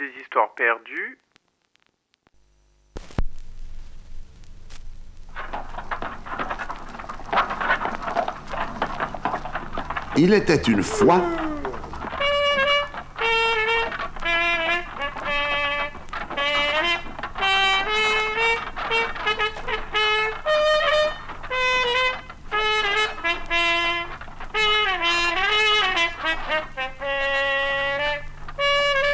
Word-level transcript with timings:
des 0.00 0.22
histoires 0.22 0.54
perdues. 0.54 1.18
Il 10.16 10.32
était 10.32 10.56
une 10.56 10.82
fois 10.82 11.20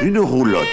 une 0.01 0.19
roulotte. 0.19 0.67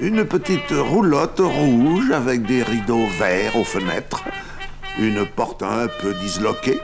Une 0.00 0.24
petite 0.24 0.70
roulotte 0.70 1.40
rouge 1.40 2.10
avec 2.12 2.42
des 2.42 2.62
rideaux 2.62 3.06
verts 3.18 3.56
aux 3.56 3.64
fenêtres, 3.64 4.22
une 4.98 5.26
porte 5.26 5.62
un 5.62 5.88
peu 6.00 6.14
disloquée, 6.14 6.80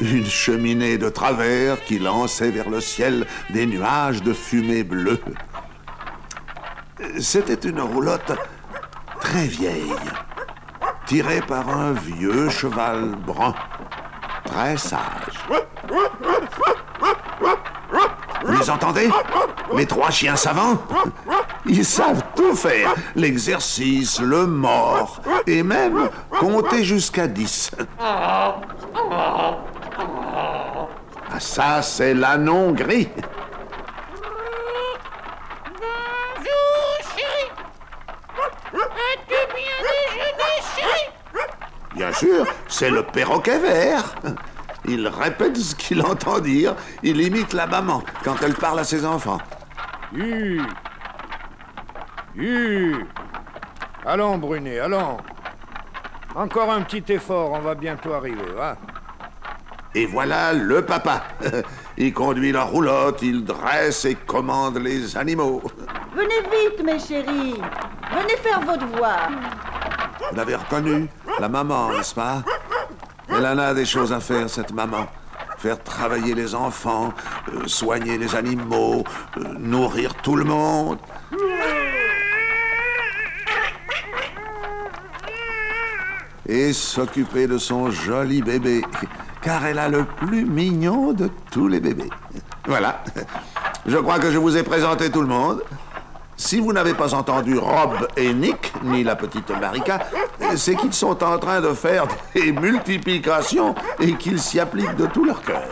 une 0.00 0.26
cheminée 0.26 0.98
de 0.98 1.08
travers 1.08 1.82
qui 1.84 1.98
lançait 1.98 2.50
vers 2.50 2.68
le 2.68 2.80
ciel 2.80 3.26
des 3.50 3.66
nuages 3.66 4.22
de 4.22 4.32
fumée 4.32 4.82
bleue. 4.82 5.20
C'était 7.20 7.68
une 7.68 7.80
roulotte 7.80 8.32
très 9.20 9.46
vieille, 9.46 9.94
tirée 11.06 11.42
par 11.42 11.68
un 11.68 11.92
vieux 11.92 12.50
cheval 12.50 13.14
brun, 13.26 13.54
très 14.44 14.76
sage. 14.76 15.46
Vous 18.44 18.52
les 18.52 18.70
entendez? 18.70 19.08
Les 19.74 19.86
trois 19.86 20.10
chiens 20.10 20.36
savants? 20.36 20.78
Ils 21.66 21.84
savent 21.84 22.22
tout 22.34 22.54
faire. 22.56 22.94
L'exercice, 23.14 24.20
le 24.20 24.46
mort, 24.46 25.20
et 25.46 25.62
même 25.62 26.08
compter 26.40 26.84
jusqu'à 26.84 27.26
dix. 27.26 27.70
Ah, 28.00 28.56
ça, 31.38 31.82
c'est 31.82 32.14
l'anon 32.14 32.72
gris. 32.72 33.08
Bonjour, 35.64 36.98
chérie. 37.16 37.50
As-tu 38.74 39.40
bien 39.54 39.78
déjeuné, 39.82 40.52
chérie? 40.76 41.10
Bien 41.94 42.12
sûr, 42.12 42.46
c'est 42.68 42.90
le 42.90 43.02
perroquet 43.02 43.58
vert. 43.58 44.14
Il 44.86 45.06
répète 45.06 45.56
ce 45.56 45.74
qu'il 45.74 46.02
entend 46.02 46.40
dire. 46.40 46.74
Il 47.02 47.20
imite 47.20 47.52
la 47.52 47.66
maman 47.66 48.02
quand 48.24 48.36
elle 48.42 48.54
parle 48.54 48.80
à 48.80 48.84
ses 48.84 49.04
enfants. 49.04 49.38
Hu 50.12 50.60
Hu 52.34 52.96
Allons, 54.04 54.38
Brunet, 54.38 54.80
allons. 54.80 55.18
Encore 56.34 56.72
un 56.72 56.82
petit 56.82 57.12
effort, 57.12 57.52
on 57.52 57.60
va 57.60 57.74
bientôt 57.74 58.12
arriver, 58.14 58.52
va. 58.56 58.76
Et 59.94 60.06
voilà 60.06 60.52
le 60.54 60.84
papa. 60.84 61.22
Il 61.98 62.12
conduit 62.14 62.52
la 62.52 62.64
roulotte, 62.64 63.20
il 63.20 63.44
dresse 63.44 64.06
et 64.06 64.14
commande 64.14 64.78
les 64.78 65.14
animaux. 65.18 65.60
Venez 66.14 66.40
vite, 66.50 66.82
mes 66.82 66.98
chéris. 66.98 67.60
Venez 68.10 68.36
faire 68.38 68.60
vos 68.62 68.76
devoirs. 68.78 69.28
Vous 70.30 70.36
l'avez 70.36 70.54
reconnu 70.54 71.06
La 71.38 71.50
maman, 71.50 71.90
n'est-ce 71.90 72.14
pas? 72.14 72.42
Elle 73.44 73.58
en 73.58 73.62
a 73.62 73.74
des 73.74 73.84
choses 73.84 74.12
à 74.12 74.20
faire, 74.20 74.48
cette 74.48 74.72
maman. 74.72 75.06
Faire 75.58 75.82
travailler 75.82 76.34
les 76.34 76.54
enfants, 76.54 77.12
euh, 77.52 77.66
soigner 77.66 78.16
les 78.18 78.34
animaux, 78.34 79.04
euh, 79.36 79.42
nourrir 79.58 80.14
tout 80.14 80.36
le 80.36 80.44
monde. 80.44 80.98
Et 86.48 86.72
s'occuper 86.72 87.46
de 87.46 87.58
son 87.58 87.90
joli 87.90 88.42
bébé, 88.42 88.82
car 89.40 89.64
elle 89.66 89.78
a 89.78 89.88
le 89.88 90.04
plus 90.04 90.44
mignon 90.44 91.12
de 91.12 91.28
tous 91.50 91.66
les 91.68 91.80
bébés. 91.80 92.10
Voilà. 92.66 93.02
Je 93.86 93.96
crois 93.96 94.18
que 94.18 94.30
je 94.30 94.38
vous 94.38 94.56
ai 94.56 94.62
présenté 94.62 95.10
tout 95.10 95.22
le 95.22 95.28
monde. 95.28 95.62
Si 96.44 96.58
vous 96.58 96.72
n'avez 96.72 96.92
pas 96.92 97.14
entendu 97.14 97.56
Rob 97.56 98.08
et 98.16 98.34
Nick, 98.34 98.72
ni 98.82 99.04
la 99.04 99.14
petite 99.14 99.48
Marika, 99.60 100.00
c'est 100.56 100.74
qu'ils 100.74 100.92
sont 100.92 101.22
en 101.22 101.38
train 101.38 101.60
de 101.60 101.72
faire 101.72 102.04
des 102.34 102.50
multiplications 102.50 103.76
et 104.00 104.14
qu'ils 104.16 104.40
s'y 104.40 104.58
appliquent 104.58 104.96
de 104.96 105.06
tout 105.06 105.24
leur 105.24 105.40
cœur. 105.40 105.62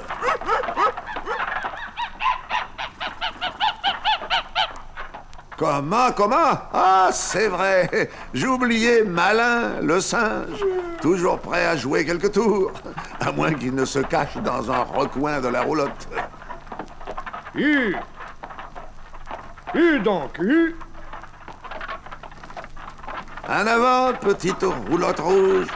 Comment, 5.59 6.13
comment 6.17 6.53
Ah, 6.73 7.11
c'est 7.13 7.49
vrai 7.49 8.09
J'oubliais 8.33 9.03
Malin, 9.03 9.81
le 9.83 10.01
singe, 10.01 10.65
toujours 11.03 11.41
prêt 11.41 11.67
à 11.67 11.77
jouer 11.77 12.07
quelques 12.07 12.31
tours, 12.31 12.71
à 13.21 13.33
moins 13.33 13.53
qu'il 13.53 13.75
ne 13.75 13.85
se 13.85 13.99
cache 13.99 14.37
dans 14.37 14.71
un 14.71 14.85
recoin 14.85 15.41
de 15.41 15.49
la 15.49 15.63
roulotte. 15.63 16.09
U 19.75 20.01
donc, 20.01 20.39
U. 20.41 20.75
En 23.49 23.67
avant, 23.67 24.13
petite 24.15 24.65
roulotte 24.89 25.21
rouge, 25.21 25.67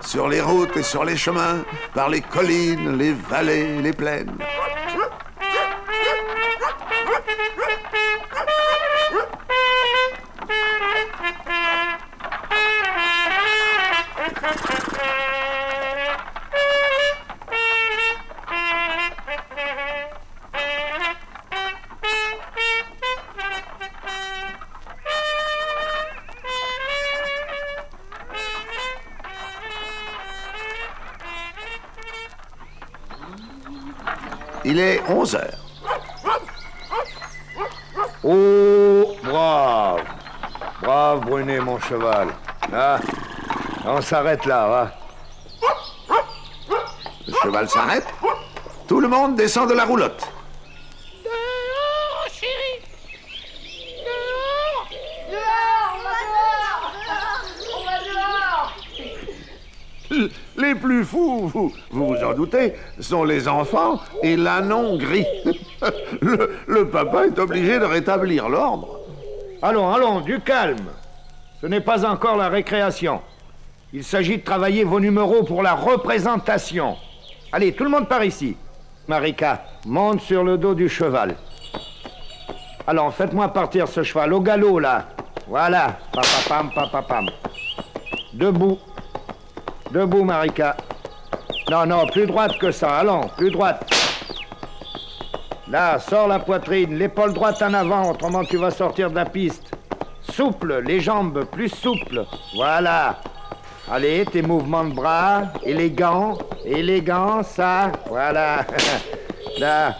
sur 0.00 0.28
les 0.28 0.40
routes 0.40 0.76
et 0.76 0.82
sur 0.82 1.04
les 1.04 1.16
chemins, 1.16 1.62
par 1.94 2.08
les 2.08 2.20
collines, 2.20 2.96
les 2.96 3.12
vallées, 3.12 3.80
les 3.80 3.92
plaines. 3.92 4.36
Il 34.72 34.80
est 34.80 35.02
11 35.06 35.34
heures. 35.34 35.58
Oh, 38.24 39.04
brave. 39.22 40.00
Brave, 40.80 41.20
Brunet, 41.20 41.60
mon 41.60 41.78
cheval. 41.78 42.28
Ah, 42.72 42.98
on 43.84 44.00
s'arrête 44.00 44.46
là, 44.46 44.66
va. 44.66 44.90
Le 47.28 47.34
cheval 47.42 47.68
s'arrête. 47.68 48.06
Tout 48.88 49.00
le 49.00 49.08
monde 49.08 49.34
descend 49.34 49.68
de 49.68 49.74
la 49.74 49.84
roulotte. 49.84 50.31
Fous, 61.02 61.50
vous, 61.52 61.72
vous 61.90 62.14
en 62.16 62.34
doutez, 62.34 62.74
sont 63.00 63.24
les 63.24 63.48
enfants 63.48 64.00
et 64.22 64.36
l'anon 64.36 64.96
gris. 64.96 65.26
Le, 66.20 66.88
papa 66.88 67.26
est 67.26 67.38
obligé 67.38 67.78
de 67.78 67.84
rétablir 67.84 68.48
l'ordre. 68.48 69.00
Allons, 69.62 69.92
allons, 69.92 70.20
du 70.20 70.40
calme. 70.40 70.90
Ce 71.60 71.66
n'est 71.66 71.80
pas 71.80 72.04
encore 72.04 72.36
la 72.36 72.48
récréation. 72.48 73.20
Il 73.92 74.04
s'agit 74.04 74.38
de 74.38 74.42
travailler 74.42 74.84
vos 74.84 75.00
numéros 75.00 75.42
pour 75.42 75.62
la 75.62 75.74
représentation. 75.74 76.96
Allez, 77.52 77.72
tout 77.72 77.84
le 77.84 77.90
monde 77.90 78.08
par 78.08 78.24
ici. 78.24 78.56
Marika, 79.08 79.64
monte 79.86 80.20
sur 80.20 80.44
le 80.44 80.58
dos 80.58 80.74
du 80.74 80.88
cheval. 80.88 81.36
Allons, 82.86 83.10
faites-moi 83.10 83.48
partir 83.48 83.88
ce 83.88 84.02
cheval 84.02 84.32
au 84.32 84.40
galop, 84.40 84.78
là. 84.78 85.08
Voilà. 85.48 85.98
Papapam, 86.12 86.70
papapam. 86.74 87.26
Debout. 88.32 88.78
Debout, 89.92 90.24
Marika. 90.24 90.74
Non, 91.70 91.84
non, 91.84 92.06
plus 92.06 92.26
droite 92.26 92.56
que 92.58 92.70
ça. 92.72 92.96
Allons, 92.96 93.28
plus 93.36 93.50
droite. 93.50 93.84
Là, 95.68 95.98
sors 95.98 96.28
la 96.28 96.38
poitrine, 96.38 96.96
l'épaule 96.96 97.34
droite 97.34 97.60
en 97.62 97.74
avant, 97.74 98.10
autrement 98.10 98.42
tu 98.42 98.56
vas 98.56 98.70
sortir 98.70 99.10
de 99.10 99.16
la 99.16 99.26
piste. 99.26 99.70
Souple, 100.22 100.82
les 100.86 101.00
jambes 101.00 101.44
plus 101.44 101.68
souples. 101.68 102.24
Voilà. 102.54 103.20
Allez, 103.90 104.24
tes 104.24 104.40
mouvements 104.40 104.84
de 104.84 104.94
bras, 104.94 105.42
élégants, 105.62 106.38
élégants, 106.64 107.42
ça, 107.42 107.92
voilà. 108.08 108.64
Là. 109.58 109.94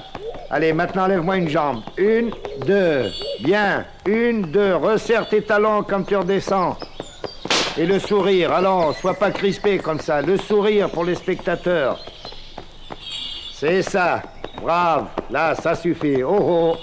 Allez, 0.50 0.72
maintenant 0.72 1.06
lève-moi 1.06 1.36
une 1.36 1.48
jambe. 1.48 1.82
Une, 1.98 2.30
deux. 2.66 3.10
Bien. 3.40 3.84
Une, 4.06 4.42
deux. 4.42 4.76
Resserre 4.76 5.28
tes 5.28 5.42
talons 5.42 5.82
comme 5.82 6.04
tu 6.04 6.16
redescends. 6.16 6.76
Et 7.78 7.86
le 7.86 7.98
sourire, 7.98 8.52
allons, 8.52 8.92
sois 8.92 9.14
pas 9.14 9.30
crispé 9.30 9.78
comme 9.78 9.98
ça. 9.98 10.20
Le 10.20 10.36
sourire 10.36 10.90
pour 10.90 11.04
les 11.04 11.14
spectateurs. 11.14 11.98
C'est 13.54 13.82
ça. 13.82 14.22
Brave. 14.60 15.06
Là, 15.30 15.54
ça 15.54 15.74
suffit. 15.74 16.22
Oh 16.22 16.36
oh. 16.38 16.76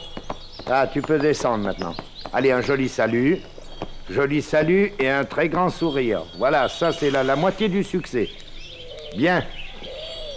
Ah, 0.68 0.88
tu 0.88 1.02
peux 1.02 1.20
descendre 1.20 1.64
maintenant. 1.64 1.94
Allez, 2.34 2.52
un 2.52 2.62
joli 2.62 2.90
salut. 2.90 3.40
Joli 4.10 4.42
salut 4.42 4.92
et 4.98 5.08
un 5.08 5.26
très 5.26 5.48
grand 5.48 5.70
sourire. 5.70 6.24
Voilà, 6.40 6.68
ça 6.68 6.92
c'est 6.92 7.12
la, 7.12 7.36
moitié 7.36 7.70
du 7.70 7.84
succès. 7.84 8.28
Bien. 9.16 9.44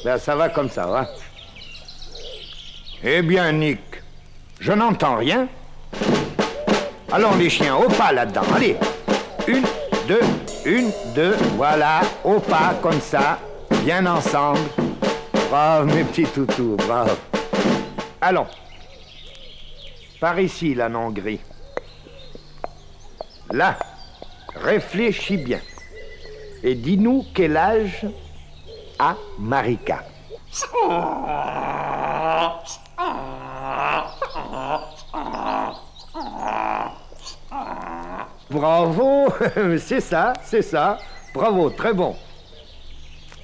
Ben, 0.04 0.18
ça 0.18 0.36
va 0.36 0.50
comme 0.50 0.68
ça, 0.68 0.86
va. 0.86 1.08
Eh 3.02 3.22
bien, 3.22 3.50
Nick, 3.52 3.80
je 4.60 4.72
n'entends 4.72 5.16
rien. 5.16 5.48
Allons, 7.10 7.36
les 7.36 7.48
chiens, 7.48 7.76
au 7.76 7.88
pas 7.88 8.12
là-dedans. 8.12 8.42
Allez. 8.54 8.76
Une, 9.46 9.64
deux, 10.06 10.20
une, 10.64 10.90
deux. 11.14 11.36
Voilà, 11.56 12.00
au 12.24 12.40
pas, 12.40 12.74
comme 12.82 13.00
ça. 13.00 13.38
Bien 13.84 14.06
ensemble. 14.06 14.60
Bravo, 15.50 15.86
mes 15.86 16.04
petits 16.04 16.24
toutous, 16.24 16.76
bravo. 16.76 17.12
Allons. 18.20 18.46
Par 20.20 20.38
ici, 20.38 20.74
là, 20.74 20.88
non 20.88 21.10
gris. 21.10 21.40
Là, 23.50 23.76
réfléchis 24.54 25.36
bien. 25.36 25.60
Et 26.62 26.74
dis-nous 26.74 27.26
quel 27.34 27.56
âge 27.56 28.06
a 28.98 29.16
Marika. 29.38 30.04
Bravo, 38.52 39.32
c'est 39.78 40.00
ça, 40.00 40.34
c'est 40.42 40.60
ça. 40.60 40.98
Bravo, 41.32 41.70
très 41.70 41.94
bon. 41.94 42.14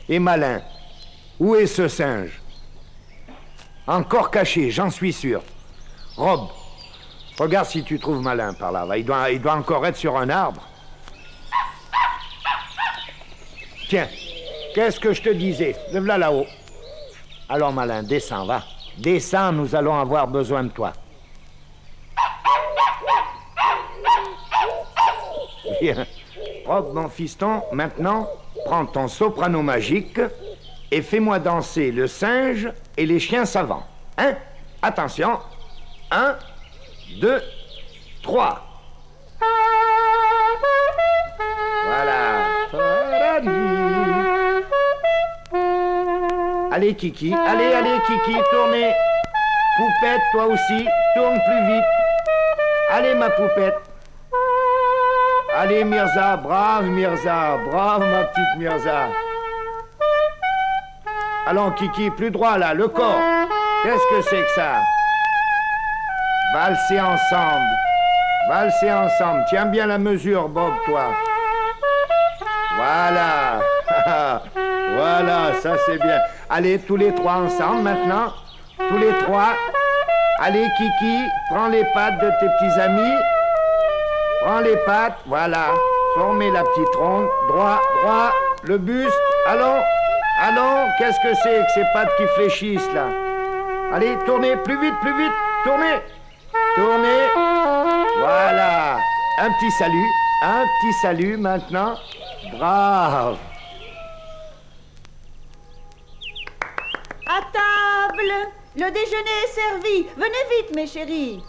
Et 0.07 0.19
malin, 0.19 0.61
où 1.41 1.55
est 1.55 1.67
ce 1.67 1.89
singe? 1.89 2.41
Encore 3.87 4.31
caché, 4.31 4.71
j'en 4.71 4.91
suis 4.91 5.15
sûr. 5.15 5.43
Rob, 6.17 6.49
regarde 7.39 7.67
si 7.67 7.83
tu 7.83 7.99
trouves 7.99 8.21
malin 8.21 8.53
par 8.53 8.71
là. 8.71 8.87
Il 8.99 9.05
doit, 9.07 9.31
il 9.31 9.41
doit 9.41 9.55
encore 9.55 9.87
être 9.87 9.97
sur 9.97 10.15
un 10.19 10.29
arbre. 10.29 10.61
Tiens, 13.89 14.09
qu'est-ce 14.75 15.01
que 15.01 15.15
je 15.15 15.23
te 15.23 15.31
disais? 15.31 15.75
Lève-la 15.91 16.19
là-haut. 16.19 16.47
Alors, 17.49 17.73
malin, 17.73 18.03
descends, 18.03 18.45
va. 18.45 18.63
Descends, 18.99 19.53
nous 19.53 19.75
allons 19.75 19.99
avoir 19.99 20.29
besoin 20.29 20.65
de 20.65 20.69
toi. 20.69 20.93
Bien. 25.81 26.07
Rob, 26.67 26.93
mon 26.95 27.09
fiston, 27.09 27.63
maintenant, 27.73 28.29
prends 28.65 28.87
ton 28.87 29.09
soprano 29.09 29.63
magique 29.63 30.21
et 30.91 31.03
fais-moi 31.03 31.39
danser 31.39 31.91
le 31.93 32.07
singe 32.07 32.69
et 32.97 33.07
les 33.07 33.21
chiens 33.21 33.45
savants. 33.45 33.85
Hein? 34.17 34.35
Attention. 34.83 35.39
Un, 36.11 36.37
deux, 37.21 37.43
trois. 38.23 38.65
Voilà. 41.87 42.47
Allez, 46.71 46.95
Kiki. 46.95 47.35
Allez, 47.35 47.73
allez, 47.73 47.99
Kiki, 48.07 48.39
tournez. 48.51 48.93
Poupette, 49.77 50.21
toi 50.33 50.47
aussi, 50.47 50.87
tourne 51.15 51.39
plus 51.47 51.67
vite. 51.67 51.85
Allez, 52.91 53.15
ma 53.15 53.31
poupette. 53.31 53.88
Allez, 55.69 55.85
Mirza, 55.85 56.35
brave 56.39 56.87
Mirza, 56.87 57.59
brave 57.71 58.01
ma 58.01 58.25
petite 58.25 58.57
Mirza. 58.57 59.09
Allons, 61.47 61.73
Kiki, 61.73 62.09
plus 62.09 62.31
droit 62.31 62.57
là, 62.57 62.73
le 62.73 62.89
corps. 62.89 63.21
Qu'est-ce 63.83 64.17
que 64.17 64.23
c'est 64.31 64.45
que 64.45 64.51
ça? 64.55 64.81
Valsez 66.55 66.99
ensemble. 66.99 67.67
Valsez 68.49 68.91
ensemble. 68.91 69.45
Tiens 69.51 69.67
bien 69.67 69.85
la 69.89 69.99
mesure, 69.99 70.49
Bob, 70.49 70.73
toi. 70.87 71.13
Voilà. 72.77 73.61
voilà, 74.97 75.53
ça 75.61 75.77
c'est 75.85 75.99
bien. 75.99 76.19
Allez, 76.49 76.79
tous 76.79 76.97
les 76.97 77.15
trois 77.15 77.43
ensemble 77.43 77.83
maintenant. 77.83 78.33
Tous 78.89 78.97
les 78.97 79.13
trois. 79.19 79.53
Allez, 80.41 80.67
Kiki, 80.79 81.25
prends 81.51 81.69
les 81.69 81.85
pattes 81.93 82.23
de 82.23 82.31
tes 82.41 82.47
petits 82.47 82.81
amis. 82.81 83.19
Prends 84.49 84.61
les 84.61 84.79
pattes, 84.87 85.19
voilà. 85.27 85.75
Formez 86.15 86.51
la 86.51 86.65
petite 86.65 86.97
ronde. 86.97 87.29
Droit, 87.49 87.83
droit. 88.01 88.33
Le 88.63 88.79
buste. 88.79 89.13
Allons, 89.47 89.83
allons. 90.41 90.89
Qu'est-ce 90.99 91.21
que 91.21 91.35
c'est 91.43 91.59
que 91.67 91.73
ces 91.75 91.85
pattes 91.93 92.09
qui 92.17 92.27
fléchissent 92.29 92.93
là? 92.95 93.09
Allez, 93.93 94.17
tournez, 94.25 94.57
plus 94.57 94.81
vite, 94.81 94.95
plus 95.03 95.15
vite. 95.19 95.33
Tournez. 95.65 95.99
Tournez. 96.77 97.29
Voilà. 98.21 98.97
Un 99.39 99.51
petit 99.51 99.71
salut. 99.73 100.09
Un 100.43 100.65
petit 100.65 100.93
salut 101.03 101.37
maintenant. 101.37 101.99
Brave. 102.53 103.37
À 107.27 107.41
table 107.53 108.33
Le 108.77 108.91
déjeuner 108.91 109.37
est 109.45 109.53
servi. 109.53 110.07
Venez 110.17 110.45
vite, 110.57 110.75
mes 110.75 110.87
chéris. 110.87 111.43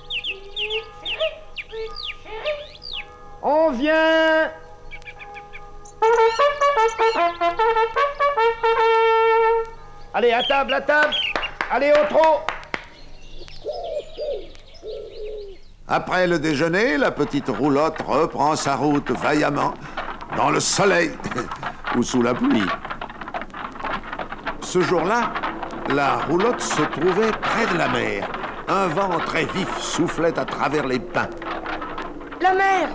On 3.42 3.72
vient. 3.72 4.52
Allez, 10.14 10.34
à 10.34 10.44
table, 10.44 10.74
à 10.74 10.82
table. 10.82 11.14
Allez, 11.72 11.92
au 11.92 12.14
trot. 12.14 12.42
Après 15.88 16.28
le 16.28 16.38
déjeuner, 16.38 16.98
la 16.98 17.12
petite 17.12 17.48
roulotte 17.48 18.02
reprend 18.06 18.56
sa 18.56 18.76
route 18.76 19.12
vaillamment, 19.12 19.74
dans 20.36 20.50
le 20.50 20.60
soleil 20.60 21.12
ou 21.96 22.04
sous 22.04 22.22
la 22.22 22.34
pluie. 22.34 22.68
Ce 24.62 24.82
jour-là, 24.82 25.34
la 25.90 26.18
roulotte 26.18 26.62
se 26.62 26.82
trouvait 26.82 27.32
près 27.32 27.66
de 27.74 27.78
la 27.78 27.88
mer. 27.88 28.30
Un 28.68 28.88
vent 28.88 29.18
très 29.26 29.46
vif 29.46 29.80
soufflait 29.80 30.38
à 30.38 30.46
travers 30.46 30.86
les 30.86 31.00
pins. 31.00 31.30
La 32.42 32.54
mer 32.54 32.90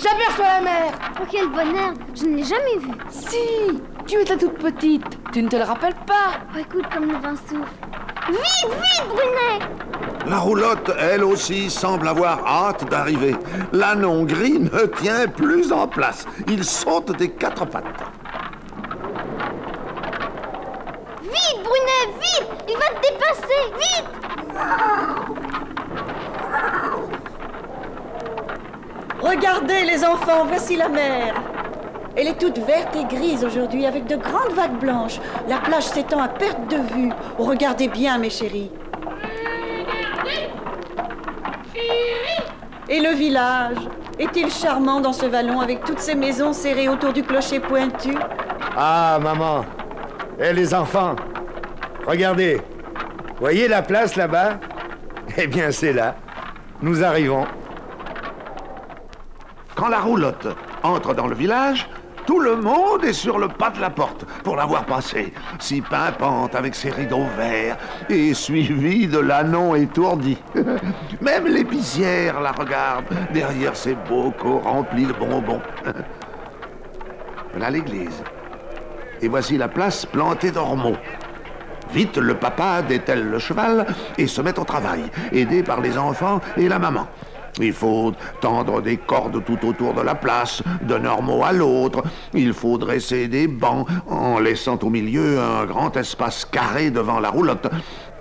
J'aperçois 0.00 0.44
la 0.44 0.60
mer 0.60 0.92
Oh, 1.20 1.24
quel 1.30 1.48
bonheur 1.48 1.92
Je 2.14 2.24
ne 2.24 2.36
l'ai 2.36 2.44
jamais 2.44 2.78
vu. 2.78 2.90
Si 3.10 3.80
Tu 4.06 4.20
étais 4.20 4.36
toute 4.36 4.58
petite. 4.58 5.04
Tu 5.32 5.42
ne 5.42 5.48
te 5.48 5.56
le 5.56 5.64
rappelles 5.64 5.96
pas 6.06 6.38
Oh, 6.54 6.58
écoute 6.58 6.84
comme 6.92 7.06
le 7.06 7.16
vent 7.18 7.34
souffle. 7.34 7.72
Vite, 8.28 8.70
vite, 8.70 9.08
Brunet 9.08 9.58
La 10.26 10.38
roulotte, 10.38 10.92
elle 10.98 11.24
aussi, 11.24 11.68
semble 11.70 12.06
avoir 12.06 12.46
hâte 12.46 12.88
d'arriver. 12.88 13.34
L'anon 13.72 14.24
gris 14.24 14.60
ne 14.60 14.86
tient 14.86 15.26
plus 15.26 15.72
en 15.72 15.88
place. 15.88 16.26
Il 16.46 16.62
saute 16.64 17.16
des 17.16 17.30
quatre 17.30 17.64
pattes. 17.64 17.84
Vite, 21.22 21.62
Brunet, 21.64 22.18
vite 22.20 22.48
Il 22.68 22.76
va 22.76 22.86
te 22.94 23.00
dépasser 23.02 23.72
Vite 23.78 24.18
Regardez, 29.28 29.84
les 29.84 30.04
enfants, 30.04 30.46
voici 30.46 30.74
la 30.76 30.88
mer. 30.88 31.34
Elle 32.16 32.28
est 32.28 32.38
toute 32.38 32.58
verte 32.58 32.96
et 32.96 33.04
grise 33.04 33.44
aujourd'hui, 33.44 33.84
avec 33.84 34.06
de 34.06 34.16
grandes 34.16 34.54
vagues 34.54 34.78
blanches. 34.80 35.20
La 35.48 35.58
plage 35.58 35.84
s'étend 35.84 36.22
à 36.22 36.28
perte 36.28 36.66
de 36.70 36.76
vue. 36.94 37.10
Regardez 37.38 37.88
bien, 37.88 38.16
mes 38.16 38.30
chéris. 38.30 38.70
Et 42.88 43.00
le 43.00 43.10
village 43.10 43.76
Est-il 44.18 44.50
charmant 44.50 45.00
dans 45.00 45.12
ce 45.12 45.26
vallon 45.26 45.60
avec 45.60 45.84
toutes 45.84 46.00
ces 46.00 46.14
maisons 46.14 46.54
serrées 46.54 46.88
autour 46.88 47.12
du 47.12 47.22
clocher 47.22 47.60
pointu? 47.60 48.14
Ah, 48.76 49.18
maman. 49.22 49.64
Et 50.40 50.54
les 50.54 50.72
enfants. 50.72 51.14
Regardez. 52.06 52.62
Voyez 53.38 53.68
la 53.68 53.82
place 53.82 54.16
là-bas? 54.16 54.58
Eh 55.36 55.46
bien, 55.46 55.70
c'est 55.70 55.92
là. 55.92 56.16
Nous 56.80 57.04
arrivons. 57.04 57.46
Quand 59.78 59.88
la 59.88 60.00
roulotte 60.00 60.48
entre 60.82 61.14
dans 61.14 61.28
le 61.28 61.36
village, 61.36 61.88
tout 62.26 62.40
le 62.40 62.56
monde 62.56 63.04
est 63.04 63.12
sur 63.12 63.38
le 63.38 63.46
pas 63.46 63.70
de 63.70 63.80
la 63.80 63.90
porte 63.90 64.24
pour 64.42 64.56
la 64.56 64.66
voir 64.66 64.84
passer, 64.84 65.32
si 65.60 65.80
pimpante 65.80 66.56
avec 66.56 66.74
ses 66.74 66.90
rideaux 66.90 67.28
verts 67.36 67.76
et 68.08 68.34
suivie 68.34 69.06
de 69.06 69.20
l'anon 69.20 69.76
étourdi. 69.76 70.36
Même 71.20 71.46
l'épicière 71.46 72.40
la 72.40 72.50
regarde 72.50 73.04
derrière 73.32 73.76
ses 73.76 73.94
bocaux 73.94 74.58
remplis 74.58 75.06
de 75.06 75.12
bonbons. 75.12 75.62
Voilà 77.52 77.70
l'église. 77.70 78.24
Et 79.22 79.28
voici 79.28 79.56
la 79.56 79.68
place 79.68 80.04
plantée 80.04 80.50
d'ormeaux. 80.50 80.96
Vite, 81.92 82.18
le 82.18 82.34
papa 82.34 82.82
dételle 82.82 83.30
le 83.30 83.38
cheval 83.38 83.86
et 84.18 84.26
se 84.26 84.42
met 84.42 84.58
au 84.58 84.64
travail, 84.64 85.04
aidé 85.30 85.62
par 85.62 85.80
les 85.80 85.96
enfants 85.96 86.40
et 86.56 86.68
la 86.68 86.80
maman. 86.80 87.06
Il 87.60 87.72
faut 87.72 88.12
tendre 88.40 88.80
des 88.80 88.96
cordes 88.96 89.44
tout 89.44 89.58
autour 89.66 89.94
de 89.94 90.02
la 90.02 90.14
place, 90.14 90.62
d'un 90.82 91.04
ormeau 91.04 91.42
à 91.44 91.52
l'autre. 91.52 92.02
Il 92.34 92.52
faut 92.52 92.78
dresser 92.78 93.28
des 93.28 93.48
bancs 93.48 93.86
en 94.08 94.38
laissant 94.38 94.78
au 94.82 94.90
milieu 94.90 95.38
un 95.40 95.64
grand 95.66 95.96
espace 95.96 96.44
carré 96.44 96.90
devant 96.90 97.20
la 97.20 97.30
roulotte. 97.30 97.68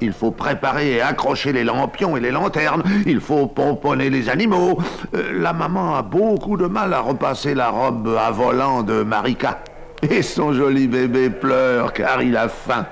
Il 0.01 0.13
faut 0.13 0.31
préparer 0.31 0.93
et 0.93 1.01
accrocher 1.01 1.53
les 1.53 1.63
lampions 1.63 2.17
et 2.17 2.19
les 2.19 2.31
lanternes. 2.31 2.83
Il 3.05 3.19
faut 3.19 3.47
pomponner 3.47 4.09
les 4.09 4.29
animaux. 4.29 4.77
Euh, 5.15 5.39
la 5.39 5.53
maman 5.53 5.95
a 5.95 6.03
beaucoup 6.03 6.57
de 6.57 6.67
mal 6.67 6.93
à 6.93 6.99
repasser 6.99 7.55
la 7.55 7.69
robe 7.69 8.15
à 8.19 8.29
volant 8.31 8.83
de 8.83 9.03
Marika. 9.03 9.59
Et 10.07 10.21
son 10.21 10.53
joli 10.53 10.87
bébé 10.87 11.29
pleure 11.31 11.93
car 11.93 12.21
il 12.21 12.37
a 12.37 12.47
faim. 12.47 12.85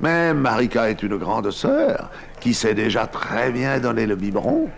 Mais 0.00 0.34
Marika 0.34 0.90
est 0.90 1.02
une 1.02 1.16
grande 1.16 1.50
sœur 1.50 2.10
qui 2.40 2.52
sait 2.52 2.74
déjà 2.74 3.06
très 3.06 3.50
bien 3.50 3.78
donner 3.78 4.04
le 4.04 4.16
biberon. 4.16 4.68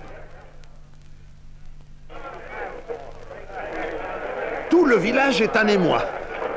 Le 4.84 4.96
village 4.96 5.40
est 5.40 5.56
un 5.56 5.66
émoi. 5.66 6.02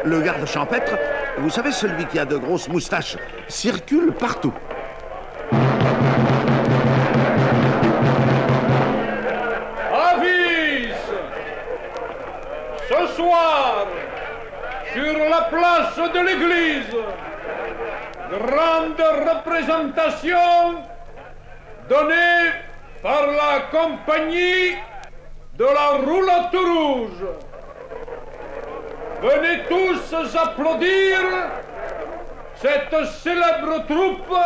Le 0.03 0.21
garde 0.21 0.45
champêtre, 0.45 0.97
vous 1.37 1.49
savez 1.49 1.71
celui 1.71 2.05
qui 2.05 2.19
a 2.19 2.25
de 2.25 2.35
grosses 2.35 2.67
moustaches, 2.67 3.17
circule 3.47 4.11
partout. 4.11 4.53
Avise 10.11 10.93
Ce 12.89 13.15
soir, 13.15 13.87
sur 14.93 15.17
la 15.29 15.41
place 15.43 16.11
de 16.13 16.19
l'église, 16.19 16.95
grande 18.29 19.01
représentation 19.29 20.83
donnée 21.87 22.51
par 23.01 23.25
la 23.27 23.61
compagnie 23.71 24.75
de 25.57 25.63
la 25.63 26.05
roulotte 26.05 26.53
rouge. 26.53 27.46
Venez 29.21 29.63
tous 29.67 30.35
applaudir 30.37 31.17
cette 32.55 33.05
célèbre 33.23 33.85
troupe 33.87 34.37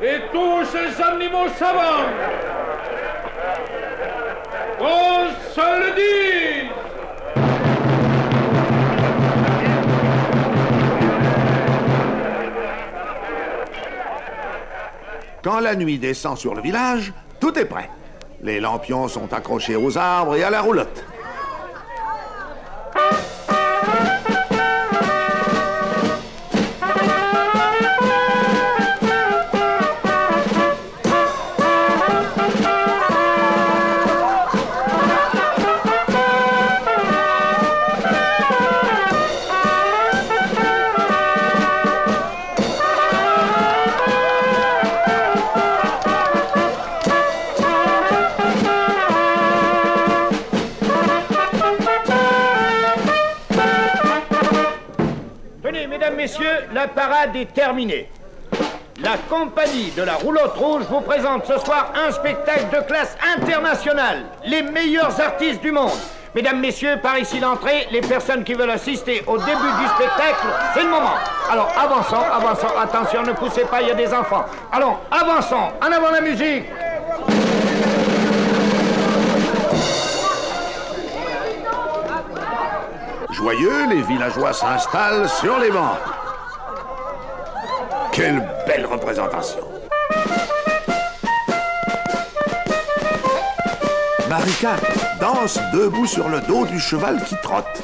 et 0.00 0.20
tous 0.32 0.64
ces 0.66 1.02
animaux 1.02 1.48
savants. 1.58 2.08
Qu'on 4.78 5.26
se 5.52 5.80
le 5.80 5.94
dise 5.96 6.70
Quand 15.42 15.60
la 15.60 15.74
nuit 15.74 15.98
descend 15.98 16.38
sur 16.38 16.54
le 16.54 16.62
village, 16.62 17.12
tout 17.40 17.58
est 17.58 17.66
prêt. 17.66 17.90
Les 18.40 18.60
lampions 18.60 19.08
sont 19.08 19.32
accrochés 19.32 19.76
aux 19.76 19.98
arbres 19.98 20.36
et 20.36 20.44
à 20.44 20.50
la 20.50 20.62
roulotte. 20.62 21.04
La 56.84 56.88
parade 56.88 57.34
est 57.34 57.54
terminée. 57.54 58.10
La 59.00 59.16
compagnie 59.30 59.90
de 59.96 60.02
la 60.02 60.16
roulotte 60.16 60.54
rouge 60.54 60.84
vous 60.90 61.00
présente 61.00 61.46
ce 61.46 61.58
soir 61.58 61.94
un 61.94 62.12
spectacle 62.12 62.66
de 62.74 62.82
classe 62.86 63.16
internationale. 63.38 64.24
Les 64.44 64.60
meilleurs 64.60 65.18
artistes 65.18 65.62
du 65.62 65.72
monde. 65.72 65.98
Mesdames, 66.34 66.60
messieurs, 66.60 66.98
par 67.02 67.18
ici 67.18 67.40
l'entrée, 67.40 67.88
les 67.90 68.02
personnes 68.02 68.44
qui 68.44 68.52
veulent 68.52 68.70
assister 68.70 69.24
au 69.26 69.38
début 69.38 69.72
du 69.80 69.86
spectacle, 69.94 70.46
c'est 70.74 70.82
le 70.82 70.90
moment. 70.90 71.14
Alors 71.50 71.72
avançons, 71.74 72.22
avançons, 72.30 72.76
attention, 72.78 73.22
ne 73.22 73.32
poussez 73.32 73.64
pas, 73.64 73.80
il 73.80 73.88
y 73.88 73.90
a 73.90 73.94
des 73.94 74.12
enfants. 74.12 74.44
Allons, 74.70 74.98
avançons, 75.10 75.72
en 75.80 75.90
avant 75.90 76.10
la 76.10 76.20
musique. 76.20 76.64
Joyeux, 83.30 83.86
les 83.88 84.02
villageois 84.02 84.52
s'installent 84.52 85.30
sur 85.30 85.58
les 85.58 85.70
bancs. 85.70 86.13
Quelle 88.14 88.48
belle 88.64 88.86
représentation. 88.86 89.66
Marika 94.28 94.76
danse 95.20 95.58
debout 95.72 96.06
sur 96.06 96.28
le 96.28 96.40
dos 96.42 96.64
du 96.64 96.78
cheval 96.78 97.20
qui 97.24 97.34
trotte. 97.42 97.82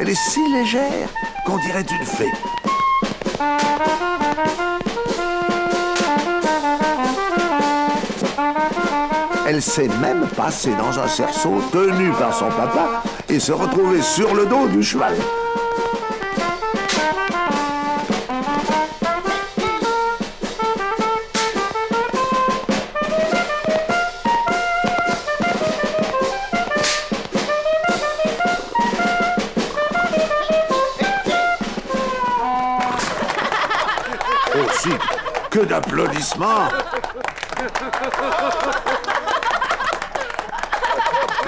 Elle 0.00 0.08
est 0.08 0.14
si 0.16 0.40
légère 0.52 1.08
qu'on 1.46 1.58
dirait 1.58 1.82
une 1.82 2.04
fée. 2.04 2.32
Elle 9.50 9.62
sait 9.62 9.88
même 10.02 10.26
passer 10.36 10.74
dans 10.74 10.98
un 10.98 11.08
cerceau 11.08 11.62
tenu 11.72 12.10
par 12.10 12.34
son 12.34 12.50
papa 12.50 13.02
et 13.30 13.40
se 13.40 13.50
retrouver 13.50 14.02
sur 14.02 14.34
le 14.34 14.44
dos 14.44 14.68
du 14.68 14.82
cheval. 14.82 15.14
Que 35.50 35.60
d'applaudissements 35.60 36.68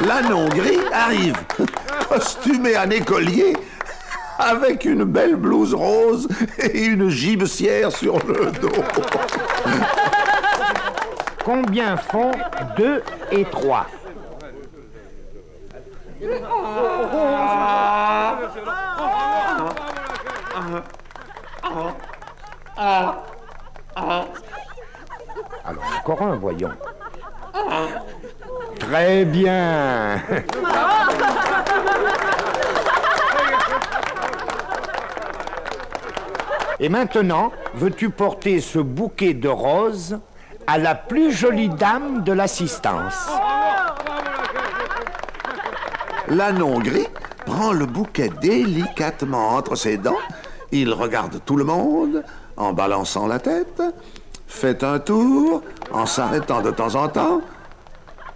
L'ânon 0.06 0.48
gris 0.48 0.80
arrive, 0.92 1.36
costumé 2.08 2.76
en 2.78 2.88
écolier, 2.90 3.52
avec 4.38 4.84
une 4.86 5.04
belle 5.04 5.36
blouse 5.36 5.74
rose 5.74 6.26
et 6.58 6.84
une 6.84 7.10
gibecière 7.10 7.92
sur 7.92 8.18
le 8.26 8.50
dos. 8.52 8.70
Combien 11.44 11.96
font 11.96 12.32
2 12.76 13.02
et 13.32 13.44
3 13.44 13.86
Alors 25.64 25.84
encore 25.98 26.22
un, 26.22 26.36
voyons. 26.36 26.70
Très 28.90 29.24
bien. 29.24 30.20
Et 36.80 36.88
maintenant, 36.88 37.52
veux-tu 37.74 38.10
porter 38.10 38.60
ce 38.60 38.80
bouquet 38.80 39.32
de 39.32 39.46
roses 39.46 40.18
à 40.66 40.76
la 40.76 40.96
plus 40.96 41.30
jolie 41.30 41.68
dame 41.68 42.24
de 42.24 42.32
l'assistance? 42.32 43.30
L'ânon 46.26 46.80
gris 46.80 47.06
prend 47.46 47.72
le 47.72 47.86
bouquet 47.86 48.28
délicatement 48.40 49.50
entre 49.50 49.76
ses 49.76 49.98
dents. 49.98 50.18
Il 50.72 50.92
regarde 50.92 51.40
tout 51.46 51.56
le 51.56 51.62
monde 51.64 52.24
en 52.56 52.72
balançant 52.72 53.28
la 53.28 53.38
tête, 53.38 53.82
fait 54.48 54.82
un 54.82 54.98
tour 54.98 55.62
en 55.92 56.06
s'arrêtant 56.06 56.60
de 56.60 56.72
temps 56.72 56.96
en 56.96 57.08
temps. 57.08 57.40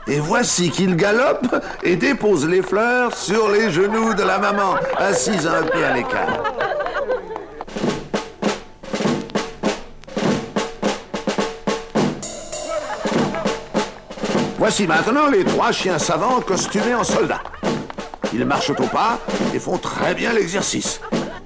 Et 0.06 0.20
voici 0.20 0.70
qu'il 0.70 0.96
galope 0.96 1.46
et 1.82 1.96
dépose 1.96 2.46
les 2.46 2.60
fleurs 2.60 3.16
sur 3.16 3.48
les 3.48 3.70
genoux 3.70 4.12
de 4.12 4.22
la 4.22 4.38
maman, 4.38 4.74
assise 4.98 5.46
un 5.46 5.62
peu 5.62 5.82
à 5.82 5.92
l'écart. 5.92 6.42
Voici 14.58 14.86
maintenant 14.86 15.26
les 15.28 15.44
trois 15.44 15.72
chiens 15.72 15.98
savants 15.98 16.40
costumés 16.40 16.94
en 16.94 17.04
soldats. 17.04 17.42
Ils 18.32 18.44
marchent 18.44 18.70
au 18.70 18.74
pas 18.74 19.18
et 19.54 19.58
font 19.58 19.78
très 19.78 20.14
bien 20.14 20.32
l'exercice. 20.32 21.00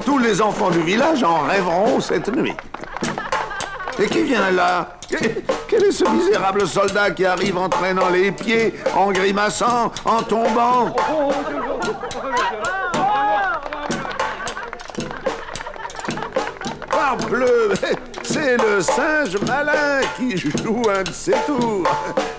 Tous 0.04 0.18
les 0.18 0.40
enfants 0.40 0.70
du 0.70 0.80
village 0.80 1.22
en 1.22 1.40
rêveront 1.40 2.00
cette 2.00 2.34
nuit. 2.34 2.56
Et 4.00 4.06
qui 4.06 4.22
vient 4.22 4.50
là? 4.50 4.98
Quel 5.78 5.90
est 5.90 5.92
ce 5.92 6.04
misérable 6.10 6.66
soldat 6.66 7.12
qui 7.12 7.24
arrive 7.24 7.56
en 7.56 7.68
traînant 7.68 8.08
les 8.08 8.32
pieds, 8.32 8.74
en 8.96 9.12
grimaçant, 9.12 9.92
en 10.04 10.22
tombant 10.24 10.92
ah, 12.90 13.60
Parbleu 16.90 17.74
C'est 18.24 18.56
le 18.56 18.80
singe 18.80 19.38
malin 19.46 20.00
qui 20.16 20.36
joue 20.36 20.82
un 20.92 21.04
de 21.04 21.12
ses 21.12 21.36
tours. 21.46 21.86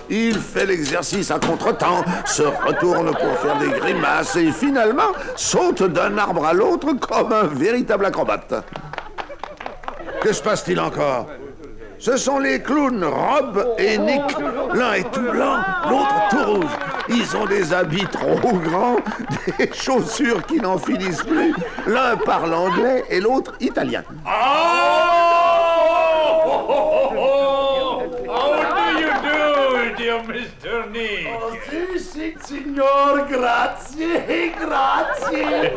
Il 0.10 0.38
fait 0.38 0.66
l'exercice 0.66 1.32
à 1.32 1.40
contretemps, 1.40 2.04
se 2.26 2.44
retourne 2.44 3.12
pour 3.12 3.40
faire 3.40 3.58
des 3.58 3.70
grimaces 3.70 4.36
et 4.36 4.52
finalement 4.52 5.14
saute 5.38 5.84
d'un 5.84 6.18
arbre 6.18 6.46
à 6.46 6.52
l'autre 6.52 6.92
comme 7.00 7.32
un 7.32 7.44
véritable 7.44 8.06
acrobate. 8.06 8.66
Que 10.22 10.34
se 10.34 10.44
passe-t-il 10.44 10.82
encore? 10.82 11.28
Ce 12.00 12.16
sont 12.16 12.40
les 12.40 12.62
clowns 12.62 13.04
Rob 13.04 13.76
et 13.78 13.98
Nick. 13.98 14.22
L'un 14.74 14.94
est 14.94 15.12
tout 15.12 15.30
blanc, 15.30 15.58
l'autre 15.90 16.30
tout 16.30 16.46
rouge. 16.54 16.72
Ils 17.10 17.36
ont 17.36 17.46
des 17.46 17.74
habits 17.74 18.08
trop 18.08 18.58
grands, 18.58 18.96
des 19.60 19.70
chaussures 19.74 20.46
qui 20.46 20.62
n'en 20.62 20.78
finissent 20.78 21.24
plus. 21.24 21.54
L'un 21.86 22.16
parle 22.16 22.54
anglais 22.54 23.04
et 23.10 23.20
l'autre 23.20 23.54
italien. 23.60 24.04
Oh! 24.26 24.30
How 28.28 28.54
do 28.76 29.00
you 29.00 29.12
do, 29.22 29.96
dear 29.98 30.24
Mr. 30.24 30.90
Nick? 30.92 31.28
Signor, 32.42 33.28
grazie, 33.30 34.52
grazie. 34.58 35.72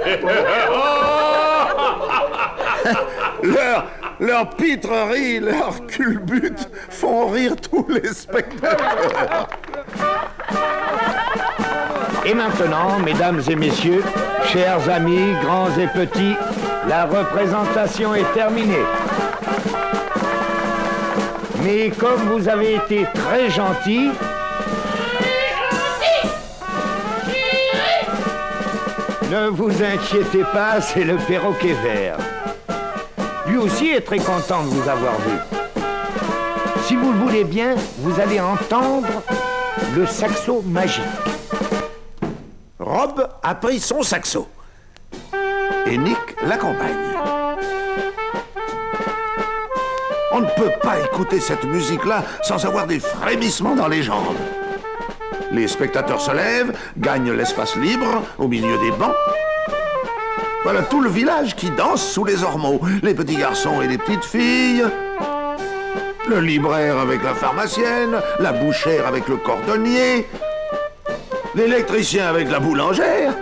Leur, 3.42 3.86
leur 4.22 4.50
pitrerie, 4.50 5.40
leur 5.40 5.84
culbute 5.86 6.68
font 6.88 7.26
rire 7.26 7.56
tous 7.56 7.86
les 7.88 8.12
spectateurs. 8.12 9.48
Et 12.24 12.32
maintenant, 12.32 13.00
mesdames 13.04 13.42
et 13.48 13.56
messieurs, 13.56 14.02
chers 14.46 14.88
amis, 14.88 15.34
grands 15.42 15.76
et 15.76 15.88
petits, 15.88 16.36
la 16.88 17.06
représentation 17.06 18.14
est 18.14 18.32
terminée. 18.32 18.86
Mais 21.64 21.90
comme 21.90 22.20
vous 22.30 22.48
avez 22.48 22.76
été 22.76 23.06
très 23.12 23.50
gentils, 23.50 24.10
ne 29.32 29.48
vous 29.48 29.72
inquiétez 29.82 30.44
pas, 30.52 30.80
c'est 30.80 31.04
le 31.04 31.16
perroquet 31.16 31.74
vert. 31.82 32.18
Lui 33.52 33.58
aussi 33.58 33.90
est 33.90 34.00
très 34.00 34.16
content 34.16 34.62
de 34.62 34.68
vous 34.68 34.88
avoir 34.88 35.12
vu. 35.20 35.36
Si 36.86 36.96
vous 36.96 37.12
le 37.12 37.18
voulez 37.18 37.44
bien, 37.44 37.74
vous 37.98 38.18
allez 38.18 38.40
entendre 38.40 39.22
le 39.94 40.06
saxo 40.06 40.62
magique. 40.62 41.04
Rob 42.80 43.28
a 43.42 43.54
son 43.78 44.00
saxo. 44.00 44.48
Et 45.84 45.98
Nick 45.98 46.16
l'accompagne. 46.46 46.96
On 50.32 50.40
ne 50.40 50.46
peut 50.56 50.72
pas 50.82 51.00
écouter 51.00 51.38
cette 51.38 51.64
musique-là 51.64 52.24
sans 52.40 52.64
avoir 52.64 52.86
des 52.86 53.00
frémissements 53.00 53.76
dans 53.76 53.88
les 53.88 54.02
jambes. 54.02 54.34
Les 55.50 55.68
spectateurs 55.68 56.22
se 56.22 56.32
lèvent, 56.32 56.72
gagnent 56.96 57.32
l'espace 57.32 57.76
libre 57.76 58.22
au 58.38 58.48
milieu 58.48 58.78
des 58.78 58.92
bancs. 58.92 59.14
Voilà 60.64 60.82
tout 60.82 61.00
le 61.00 61.10
village 61.10 61.56
qui 61.56 61.70
danse 61.70 62.06
sous 62.06 62.24
les 62.24 62.44
ormeaux. 62.44 62.80
Les 63.02 63.14
petits 63.14 63.36
garçons 63.36 63.82
et 63.82 63.88
les 63.88 63.98
petites 63.98 64.24
filles. 64.24 64.84
Le 66.28 66.40
libraire 66.40 66.98
avec 66.98 67.22
la 67.24 67.34
pharmacienne, 67.34 68.16
la 68.38 68.52
bouchère 68.52 69.08
avec 69.08 69.26
le 69.26 69.36
cordonnier, 69.38 70.28
l'électricien 71.56 72.28
avec 72.28 72.48
la 72.48 72.60
boulangère 72.60 73.34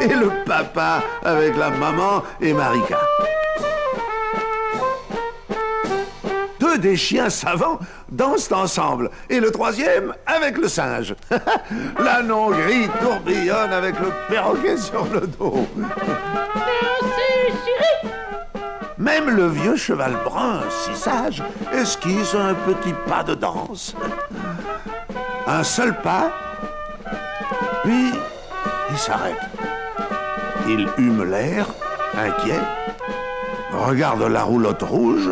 et 0.00 0.08
le 0.08 0.30
papa 0.44 1.02
avec 1.24 1.56
la 1.56 1.70
maman 1.70 2.24
et 2.40 2.52
Marika. 2.52 2.98
Des 6.80 6.96
chiens 6.96 7.30
savants 7.30 7.78
dansent 8.10 8.52
ensemble 8.52 9.10
et 9.28 9.40
le 9.40 9.50
troisième 9.50 10.14
avec 10.26 10.58
le 10.58 10.68
singe. 10.68 11.14
L'anon 11.98 12.50
gris 12.50 12.88
tourbillonne 13.00 13.72
avec 13.72 13.94
le 14.00 14.10
perroquet 14.28 14.76
sur 14.76 15.04
le 15.04 15.26
dos. 15.26 15.66
Même 18.98 19.30
le 19.30 19.48
vieux 19.48 19.76
cheval 19.76 20.14
brun, 20.24 20.60
si 20.68 20.94
sage, 20.94 21.42
esquisse 21.72 22.34
un 22.34 22.54
petit 22.54 22.94
pas 23.08 23.22
de 23.22 23.34
danse. 23.34 23.94
Un 25.46 25.62
seul 25.62 25.96
pas, 26.02 26.30
puis 27.82 28.12
il 28.90 28.98
s'arrête. 28.98 29.40
Il 30.68 30.86
hume 30.98 31.24
l'air, 31.24 31.66
inquiet, 32.14 32.60
regarde 33.72 34.22
la 34.22 34.42
roulotte 34.42 34.82
rouge, 34.82 35.30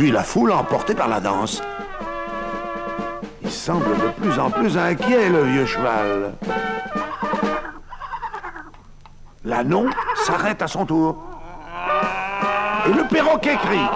puis 0.00 0.10
la 0.10 0.22
foule 0.22 0.50
emportée 0.50 0.94
par 0.94 1.08
la 1.08 1.20
danse. 1.20 1.62
Il 3.42 3.50
semble 3.50 3.98
de 3.98 4.08
plus 4.18 4.38
en 4.38 4.48
plus 4.48 4.78
inquiet, 4.78 5.28
le 5.28 5.42
vieux 5.42 5.66
cheval. 5.66 6.32
L'anon 9.44 9.90
s'arrête 10.24 10.62
à 10.62 10.68
son 10.68 10.86
tour. 10.86 11.22
Et 12.86 12.94
le 12.94 13.06
perroquet 13.08 13.56
crie. 13.56 13.86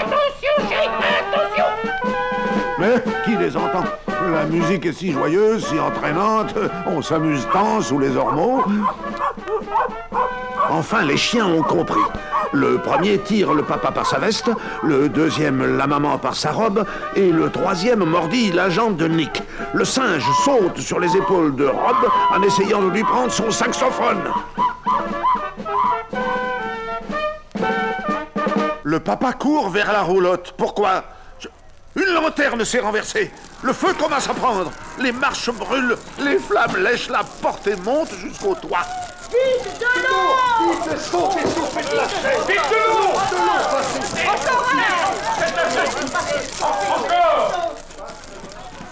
Attention, 0.00 0.70
chérie, 0.70 0.88
attention 1.20 1.66
Mais 2.78 2.94
qui 3.26 3.36
les 3.36 3.54
entend? 3.54 3.84
La 4.30 4.44
musique 4.44 4.86
est 4.86 4.94
si 4.94 5.12
joyeuse, 5.12 5.66
si 5.66 5.78
entraînante, 5.78 6.54
on 6.86 7.02
s'amuse 7.02 7.46
tant 7.52 7.82
sous 7.82 7.98
les 7.98 8.16
ormeaux. 8.16 8.64
Enfin, 10.70 11.02
les 11.02 11.18
chiens 11.18 11.48
ont 11.48 11.62
compris. 11.62 12.00
Le 12.52 12.78
premier 12.78 13.18
tire 13.18 13.54
le 13.54 13.62
papa 13.62 13.90
par 13.92 14.06
sa 14.06 14.18
veste, 14.18 14.50
le 14.82 15.08
deuxième 15.08 15.78
la 15.78 15.86
maman 15.86 16.18
par 16.18 16.34
sa 16.34 16.52
robe, 16.52 16.84
et 17.16 17.30
le 17.30 17.50
troisième 17.50 18.04
mordit 18.04 18.52
la 18.52 18.68
jambe 18.68 18.96
de 18.96 19.08
Nick. 19.08 19.42
Le 19.72 19.84
singe 19.84 20.24
saute 20.44 20.78
sur 20.78 21.00
les 21.00 21.16
épaules 21.16 21.56
de 21.56 21.64
Rob 21.64 22.10
en 22.30 22.42
essayant 22.42 22.82
de 22.82 22.90
lui 22.90 23.04
prendre 23.04 23.32
son 23.32 23.50
saxophone. 23.50 24.22
Le 28.84 29.00
papa 29.00 29.32
court 29.32 29.70
vers 29.70 29.90
la 29.90 30.02
roulotte. 30.02 30.54
Pourquoi? 30.58 31.04
Une 31.96 32.12
lanterne 32.12 32.64
s'est 32.64 32.80
renversée. 32.80 33.30
Le 33.62 33.72
feu 33.72 33.94
commence 33.98 34.28
à 34.28 34.34
prendre. 34.34 34.70
Les 34.98 35.12
marches 35.12 35.50
brûlent. 35.50 35.96
Les 36.18 36.38
flammes 36.38 36.76
lèchent 36.82 37.08
la 37.08 37.22
porte 37.40 37.66
et 37.66 37.76
montent 37.76 38.14
jusqu'au 38.14 38.54
toit. 38.54 38.84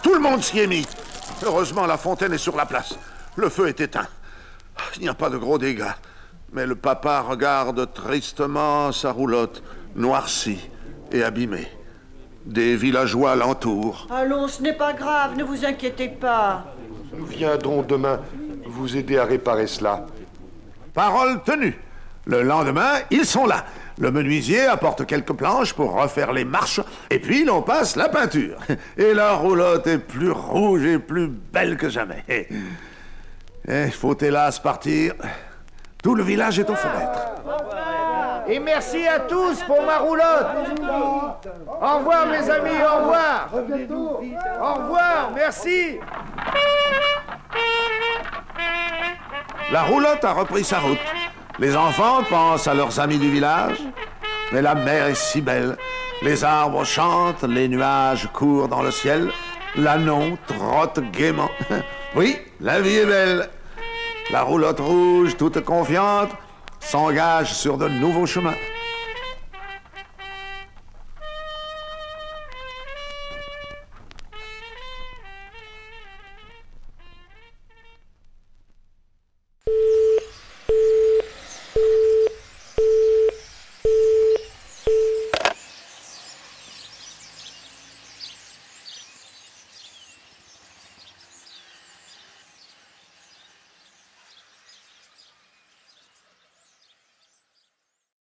Tout 0.03 0.15
le 0.15 0.21
monde 0.21 0.43
s'y 0.43 0.61
est 0.61 0.67
mis. 0.67 0.87
Heureusement, 1.45 1.87
la 1.87 1.99
fontaine 1.99 2.33
est 2.33 2.39
sur 2.39 2.57
la 2.57 2.65
place. 2.65 2.95
Le 3.37 3.49
feu 3.49 3.69
est 3.69 3.81
éteint. 3.81 4.07
Il 4.97 5.03
n'y 5.03 5.09
a 5.09 5.15
pas 5.15 5.29
de 5.29 5.37
gros 5.37 5.59
dégâts. 5.59 5.93
Mais 6.53 6.67
le 6.67 6.75
papa 6.75 7.21
regarde 7.21 7.93
tristement 7.93 8.93
sa 8.93 9.13
roulotte, 9.13 9.63
noircie 9.95 10.71
et 11.13 11.23
abîmée. 11.23 11.69
Des 12.47 12.77
villageois 12.77 13.37
l'entourent. 13.37 14.07
Allons, 14.11 14.49
ce 14.49 14.63
n'est 14.63 14.77
pas 14.77 14.95
grave, 14.95 15.37
ne 15.37 15.45
vous 15.45 15.65
inquiétez 15.65 16.09
pas. 16.09 16.65
Nous 17.13 17.27
viendrons 17.27 17.83
demain 17.83 18.21
vous 18.67 18.97
aider 18.97 19.19
à 19.19 19.25
réparer 19.25 19.67
cela. 19.67 20.07
Parole 20.95 21.43
tenue. 21.43 21.79
Le 22.27 22.43
lendemain, 22.43 22.93
ils 23.11 23.25
sont 23.25 23.47
là. 23.47 23.65
Le 23.99 24.11
menuisier 24.11 24.67
apporte 24.67 25.07
quelques 25.07 25.33
planches 25.33 25.75
pour 25.75 26.01
refaire 26.01 26.33
les 26.33 26.45
marches, 26.45 26.81
et 27.11 27.19
puis 27.19 27.45
l'on 27.45 27.63
passe 27.63 27.97
la 27.97 28.09
peinture. 28.09 28.57
Et 28.97 29.15
la 29.15 29.33
roulotte 29.33 29.87
est 29.87 29.99
plus 29.99 30.31
rouge 30.31 30.85
et 30.85 30.99
plus 30.99 31.29
belle 31.29 31.77
que 31.77 31.89
jamais. 31.89 32.25
Et 32.29 32.49
il 33.69 33.93
faut 33.93 34.17
hélas 34.19 34.59
partir. 34.59 35.15
Tout 36.03 36.15
le 36.15 36.23
village 36.23 36.59
est 36.59 36.71
aux 36.71 36.75
fenêtres. 36.75 37.31
Et 38.49 38.59
merci 38.59 39.07
à 39.07 39.21
tous 39.21 39.63
pour 39.65 39.83
ma 39.83 39.99
roulotte. 39.99 40.47
Au 41.69 41.99
revoir 41.99 42.27
mes 42.27 42.51
amis, 42.51 42.83
au 42.83 43.01
revoir. 43.03 43.51
Au 44.63 44.75
revoir, 44.75 45.31
merci. 45.35 45.99
La 49.73 49.85
roulotte 49.85 50.25
a 50.25 50.33
repris 50.33 50.65
sa 50.65 50.81
route. 50.81 50.99
Les 51.61 51.77
enfants 51.77 52.25
pensent 52.29 52.67
à 52.67 52.75
leurs 52.75 52.99
amis 52.99 53.19
du 53.19 53.31
village. 53.31 53.79
Mais 54.53 54.63
la 54.63 54.75
mer 54.75 55.07
est 55.07 55.15
si 55.15 55.41
belle. 55.41 55.77
Les 56.23 56.43
arbres 56.43 56.85
chantent, 56.85 57.45
les 57.45 57.69
nuages 57.69 58.29
courent 58.33 58.67
dans 58.67 58.83
le 58.83 58.91
ciel. 58.91 59.31
L'anon 59.77 60.37
trotte 60.47 61.01
gaiement. 61.13 61.51
Oui, 62.17 62.37
la 62.61 62.81
vie 62.81 62.97
est 62.97 63.07
belle. 63.07 63.49
La 64.33 64.43
roulotte 64.43 64.81
rouge, 64.81 65.37
toute 65.37 65.61
confiante, 65.61 66.31
s'engage 66.81 67.55
sur 67.55 67.79
de 67.79 67.87
nouveaux 67.87 68.27
chemins. 68.27 68.57